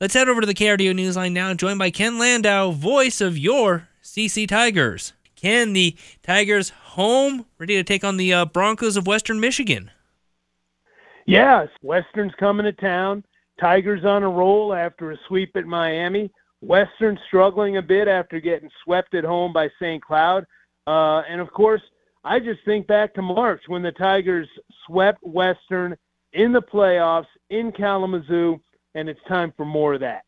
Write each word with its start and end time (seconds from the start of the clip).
Let's 0.00 0.14
head 0.14 0.28
over 0.28 0.40
to 0.40 0.46
the 0.46 0.54
KRDO 0.54 0.92
Newsline 0.92 1.30
now, 1.30 1.54
joined 1.54 1.78
by 1.78 1.90
Ken 1.90 2.18
Landau, 2.18 2.72
voice 2.72 3.20
of 3.20 3.38
your 3.38 3.88
CC 4.02 4.46
Tigers. 4.48 5.12
Ken, 5.36 5.72
the 5.72 5.96
Tigers 6.20 6.70
home, 6.70 7.46
ready 7.58 7.76
to 7.76 7.84
take 7.84 8.02
on 8.02 8.16
the 8.16 8.32
uh, 8.32 8.44
Broncos 8.44 8.96
of 8.96 9.06
Western 9.06 9.38
Michigan. 9.38 9.92
Yes, 11.26 11.68
Western's 11.80 12.32
coming 12.40 12.64
to 12.64 12.72
town. 12.72 13.22
Tigers 13.60 14.04
on 14.04 14.24
a 14.24 14.28
roll 14.28 14.74
after 14.74 15.12
a 15.12 15.16
sweep 15.28 15.52
at 15.54 15.64
Miami. 15.64 16.28
Western 16.60 17.16
struggling 17.28 17.76
a 17.76 17.82
bit 17.82 18.08
after 18.08 18.40
getting 18.40 18.70
swept 18.82 19.14
at 19.14 19.22
home 19.22 19.52
by 19.52 19.68
St. 19.80 20.02
Cloud. 20.02 20.44
Uh, 20.88 21.22
and 21.30 21.40
of 21.40 21.52
course, 21.52 21.82
I 22.24 22.40
just 22.40 22.64
think 22.64 22.88
back 22.88 23.14
to 23.14 23.22
March 23.22 23.62
when 23.68 23.82
the 23.82 23.92
Tigers 23.92 24.48
swept 24.86 25.22
Western 25.22 25.96
in 26.32 26.52
the 26.52 26.62
playoffs 26.62 27.26
in 27.50 27.70
Kalamazoo, 27.70 28.60
and 28.94 29.08
it's 29.08 29.20
time 29.28 29.52
for 29.56 29.64
more 29.64 29.94
of 29.94 30.00
that. 30.00 30.24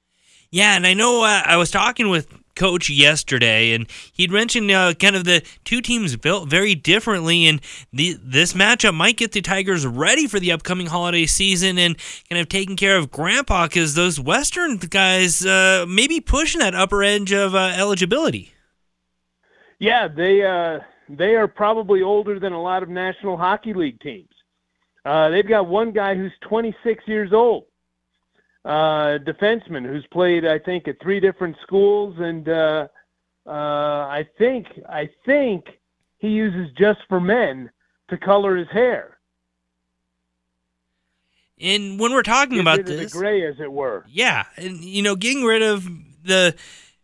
Yeah, 0.51 0.77
and 0.77 0.87
I 0.87 0.95
know 0.95 1.25
uh, 1.25 1.43
I 1.45 1.57
was 1.57 1.70
talking 1.70 2.09
with 2.09 2.29
Coach 2.55 2.89
yesterday, 2.89 3.73
and 3.73 3.87
he'd 4.12 4.30
mentioned 4.30 4.70
uh, 4.70 4.95
kind 4.95 5.16
of 5.16 5.25
the 5.25 5.45
two 5.65 5.80
teams 5.80 6.16
built 6.16 6.48
very 6.48 6.75
differently, 6.75 7.47
and 7.47 7.61
the, 7.92 8.16
this 8.23 8.52
matchup 8.52 8.95
might 8.95 9.16
get 9.16 9.33
the 9.33 9.42
Tigers 9.42 9.87
ready 9.87 10.27
for 10.27 10.41
the 10.41 10.52
upcoming 10.52 10.87
holiday 10.87 11.27
season 11.27 11.79
and 11.79 11.97
kind 12.30 12.41
of 12.41 12.48
taking 12.48 12.77
care 12.77 12.97
of 12.97 13.11
Grandpa 13.11 13.66
because 13.66 13.95
those 13.95 14.20
Western 14.20 14.77
guys 14.78 15.45
uh, 15.45 15.84
may 15.89 16.06
be 16.06 16.20
pushing 16.20 16.61
that 16.61 16.75
upper 16.75 17.03
edge 17.03 17.33
of 17.33 17.55
uh, 17.55 17.73
eligibility. 17.77 18.53
Yeah, 19.78 20.09
they 20.09 20.42
uh, 20.42 20.78
they 21.09 21.34
are 21.34 21.48
probably 21.48 22.03
older 22.03 22.41
than 22.41 22.53
a 22.53 22.62
lot 22.62 22.83
of 22.83 22.89
National 22.89 23.37
Hockey 23.37 23.75
League 23.75 24.01
teams. 24.01 24.30
Uh, 25.05 25.28
they've 25.28 25.47
got 25.47 25.67
one 25.67 25.92
guy 25.92 26.14
who's 26.14 26.33
26 26.48 27.06
years 27.06 27.33
old 27.33 27.64
uh, 28.66 29.19
defenseman 29.25 29.87
who's 29.87 30.05
played, 30.12 30.45
I 30.45 30.59
think, 30.59 30.88
at 30.88 31.01
three 31.01 31.20
different 31.20 31.56
schools, 31.62 32.16
and 32.19 32.48
uh, 32.48 32.89
uh, 33.47 33.51
I 33.51 34.27
think 34.39 34.67
I 34.89 35.09
think 35.25 35.67
he 36.19 36.28
uses 36.28 36.75
just 36.77 36.98
for 37.09 37.20
men 37.20 37.70
to 38.11 38.19
color 38.19 38.56
his 38.56 38.69
hair. 38.72 39.19
And 41.61 41.98
when 41.98 42.12
we're 42.12 42.22
talking 42.22 42.56
Get 42.56 42.61
about 42.61 42.78
rid 42.78 42.89
of 42.91 42.97
this, 42.97 43.12
the 43.12 43.19
gray, 43.19 43.47
as 43.47 43.55
it 43.61 43.70
were. 43.72 44.05
yeah, 44.09 44.47
and 44.56 44.78
you 44.84 45.03
know, 45.03 45.14
getting 45.17 45.44
rid 45.44 45.62
of 45.62 45.89
the 46.25 46.55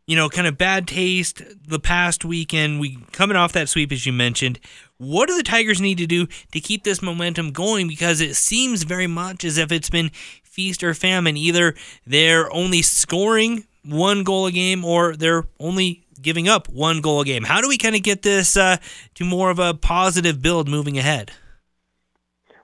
you 0.07 0.17
know 0.17 0.29
kind 0.29 0.49
of 0.49 0.59
bad 0.59 0.89
taste 0.89 1.43
the 1.67 1.79
past 1.79 2.25
weekend, 2.25 2.81
we 2.81 2.99
coming 3.13 3.37
off 3.37 3.53
that 3.53 3.69
sweep 3.69 3.93
as 3.93 4.05
you 4.05 4.13
mentioned. 4.13 4.59
What 4.99 5.29
do 5.29 5.37
the 5.37 5.43
Tigers 5.43 5.81
need 5.81 5.99
to 5.99 6.07
do 6.07 6.27
to 6.53 6.61
keep 6.61 6.85
this 6.85 7.03
momentum 7.03 7.53
going? 7.53 7.89
Because 7.89 8.21
it 8.21 8.37
seems 8.37 8.83
very 8.83 9.07
much 9.07 9.45
as 9.45 9.59
if 9.59 9.73
it's 9.73 9.91
been 9.91 10.11
feast 10.53 10.85
or 10.85 10.95
famine. 10.95 11.37
Either 11.37 11.75
they're 12.07 12.53
only 12.53 12.83
scoring 12.83 13.65
one 13.85 14.23
goal 14.23 14.47
a 14.47 14.53
game 14.53 14.85
or 14.85 15.17
they're 15.17 15.45
only 15.59 16.07
giving 16.21 16.49
up 16.49 16.69
one 16.69 17.01
goal 17.01 17.23
a 17.23 17.25
game. 17.25 17.43
How 17.43 17.61
do 17.61 17.69
we 17.69 17.79
kind 17.79 17.97
of 17.97 18.03
get 18.03 18.23
this 18.23 18.57
uh, 18.57 18.77
to 19.15 19.25
more 19.25 19.51
of 19.51 19.59
a 19.59 19.75
positive 19.75 20.41
build 20.41 20.69
moving 20.69 20.99
ahead? 20.99 21.33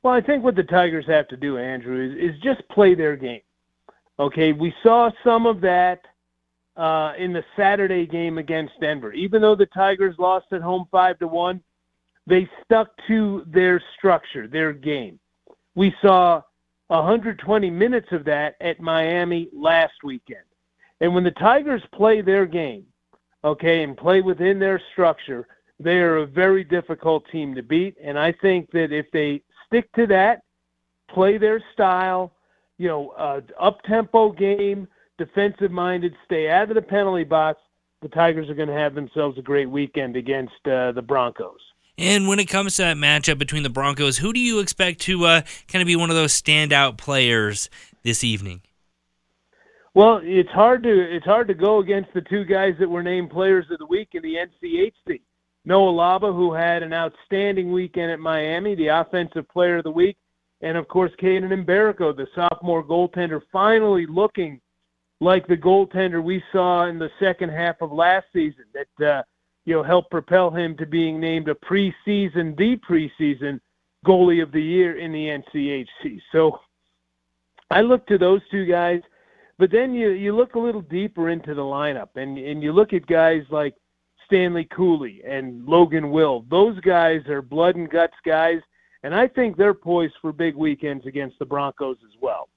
Well, 0.03 0.15
I 0.15 0.21
think 0.21 0.45
what 0.45 0.55
the 0.55 0.63
Tigers 0.63 1.07
have 1.09 1.27
to 1.29 1.37
do, 1.37 1.59
Andrew, 1.59 2.13
is, 2.13 2.35
is 2.35 2.41
just 2.41 2.67
play 2.69 2.95
their 2.95 3.17
game. 3.17 3.41
Okay, 4.21 4.53
we 4.53 4.73
saw 4.83 5.11
some 5.25 5.47
of 5.47 5.61
that 5.63 6.01
uh, 6.77 7.13
in 7.19 7.33
the 7.33 7.45
Saturday 7.57 8.07
game 8.07 8.39
against 8.39 8.73
Denver. 8.81 9.13
Even 9.13 9.43
though 9.43 9.57
the 9.57 9.67
Tigers 9.67 10.15
lost 10.19 10.47
at 10.53 10.63
home 10.63 10.87
five 10.91 11.19
to 11.19 11.27
one, 11.27 11.61
they 12.27 12.49
stuck 12.65 12.89
to 13.09 13.45
their 13.47 13.83
structure, 13.97 14.47
their 14.47 14.73
game. 14.73 15.19
We 15.75 15.95
saw 16.03 16.43
120 16.89 17.71
minutes 17.71 18.09
of 18.13 18.25
that 18.25 18.57
at 18.61 18.81
Miami 18.81 19.49
last 19.53 19.95
weekend. 20.03 20.41
And 21.01 21.15
when 21.15 21.25
the 21.25 21.31
Tigers 21.33 21.83
play 21.95 22.23
their 22.23 22.47
game, 22.47 22.85
okay, 23.45 23.83
and 23.83 23.97
play 23.97 24.21
within 24.21 24.59
their 24.59 24.81
structure, 24.93 25.47
they 25.79 25.99
are 25.99 26.19
a 26.19 26.27
very 26.27 26.65
difficult 26.65 27.25
team 27.31 27.55
to 27.55 27.63
beat. 27.63 27.97
And 28.03 28.19
I 28.19 28.33
think 28.33 28.71
that 28.73 28.93
if 28.93 29.07
they 29.13 29.43
stick 29.67 29.93
to 29.93 30.07
that, 30.09 30.43
play 31.09 31.39
their 31.39 31.63
style, 31.73 32.33
you 32.79 32.89
know, 32.89 33.11
uh, 33.11 33.41
up 33.61 33.83
tempo 33.83 34.33
game, 34.33 34.89
defensive 35.19 35.71
minded, 35.71 36.15
stay 36.25 36.51
out 36.51 36.71
of 36.71 36.75
the 36.75 36.83
penalty 36.83 37.25
box, 37.25 37.61
the 38.03 38.09
Tigers 38.09 38.49
are 38.49 38.55
going 38.55 38.69
to 38.69 38.75
have 38.75 38.95
themselves 38.95 39.39
a 39.39 39.43
great 39.43 39.69
weekend 39.69 40.17
against 40.17 40.55
uh, 40.67 40.93
the 40.93 41.03
Broncos. 41.03 41.61
And 41.99 42.29
when 42.29 42.39
it 42.39 42.47
comes 42.47 42.77
to 42.77 42.83
that 42.83 42.97
matchup 42.97 43.39
between 43.39 43.65
the 43.65 43.69
Broncos, 43.69 44.19
who 44.19 44.33
do 44.33 44.39
you 44.39 44.61
expect 44.61 45.01
to 45.03 45.25
uh, 45.25 45.43
kind 45.67 45.83
of 45.83 45.87
be 45.87 45.97
one 45.97 46.11
of 46.11 46.17
those 46.17 46.41
standout 46.41 46.97
players 46.97 47.69
this 48.05 48.23
evening? 48.23 48.63
Well, 49.95 50.21
it's 50.23 50.51
hard 50.51 50.85
to 50.85 51.17
it's 51.17 51.25
hard 51.25 51.49
to 51.49 51.55
go 51.55 51.79
against 51.79 52.15
the 52.15 52.21
two 52.21 52.45
guys 52.45 52.75
that 52.79 52.89
were 52.89 53.03
named 53.03 53.31
players 53.31 53.67
of 53.73 53.79
the 53.79 53.87
week 53.87 54.11
in 54.13 54.23
the 54.23 54.37
NCHC. 54.37 55.21
Noah 55.65 55.93
Laba, 55.93 56.33
who 56.33 56.53
had 56.53 56.85
an 56.85 56.93
outstanding 56.93 57.73
weekend 57.73 58.13
at 58.13 58.21
Miami, 58.21 58.77
the 58.77 58.87
offensive 58.87 59.49
player 59.49 59.79
of 59.79 59.85
the 59.85 59.91
week, 59.91 60.17
and 60.61 60.77
of 60.77 60.87
course 60.87 61.11
Kaidan 61.21 61.51
Mbereko, 61.65 62.17
the 62.17 62.29
sophomore 62.35 62.85
goaltender, 62.85 63.41
finally 63.51 64.07
looking 64.07 64.61
like 65.21 65.49
the 65.49 65.57
goaltender 65.57 66.23
we 66.23 66.45
saw 66.53 66.87
in 66.87 67.01
the 67.01 67.11
second 67.19 67.51
half 67.51 67.83
of 67.83 67.91
last 67.91 68.27
season. 68.33 68.67
That 68.73 69.05
uh, 69.05 69.23
you 69.69 69.75
know 69.75 69.83
helped 69.83 70.11
propel 70.11 70.51
him 70.51 70.75
to 70.79 70.87
being 70.87 71.21
named 71.21 71.51
a 71.51 71.55
preseason, 71.55 72.57
the 72.57 72.79
preseason 72.89 73.61
goalie 74.07 74.43
of 74.43 74.51
the 74.51 74.63
year 74.63 74.99
in 74.99 75.13
the 75.13 75.27
NCHC. 75.27 76.23
So 76.33 76.61
I 77.71 77.83
look 77.83 78.07
to 78.07 78.17
those 78.17 78.41
two 78.51 78.65
guys, 78.65 79.03
but 79.59 79.71
then 79.71 79.93
you 79.93 80.11
you 80.13 80.35
look 80.35 80.55
a 80.55 80.59
little 80.59 80.81
deeper 80.81 81.29
into 81.29 81.55
the 81.55 81.61
lineup, 81.63 82.09
and 82.17 82.39
and 82.39 82.63
you 82.63 82.73
look 82.73 82.95
at 82.95 83.07
guys 83.07 83.43
like 83.51 83.75
Stanley 84.25 84.65
Cooley 84.65 85.21
and 85.29 85.67
Logan 85.67 86.11
Will. 86.11 86.47
Those 86.49 86.81
guys 86.81 87.27
are 87.29 87.43
blood 87.43 87.77
and 87.77 87.91
guts 87.91 88.17
guys, 88.25 88.61
and 89.03 89.15
I 89.15 89.29
think 89.29 89.59
they're 89.59 89.75
poised 89.75 90.15
for 90.23 90.33
big 90.33 90.55
weekends 90.55 91.05
against 91.05 91.39
the 91.39 91.45
Broncos 91.45 91.99
as 92.07 92.17
well. 92.23 92.49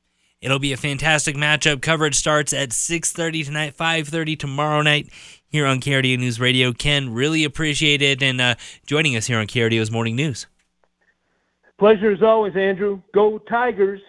It'll 0.41 0.59
be 0.59 0.73
a 0.73 0.77
fantastic 0.77 1.35
matchup. 1.35 1.81
Coverage 1.81 2.15
starts 2.15 2.51
at 2.51 2.69
6:30 2.69 3.45
tonight, 3.45 3.77
5:30 3.77 4.35
tomorrow 4.37 4.81
night 4.81 5.09
here 5.47 5.67
on 5.67 5.79
KRDO 5.79 6.17
News 6.17 6.39
Radio. 6.39 6.73
Ken, 6.73 7.13
really 7.13 7.43
appreciate 7.43 8.01
it 8.01 8.23
and 8.23 8.41
uh, 8.41 8.55
joining 8.85 9.15
us 9.15 9.27
here 9.27 9.37
on 9.37 9.45
KRDO's 9.45 9.91
Morning 9.91 10.15
News. 10.15 10.47
Pleasure 11.77 12.11
as 12.11 12.23
always, 12.23 12.55
Andrew. 12.55 13.01
Go 13.13 13.37
Tigers. 13.37 14.01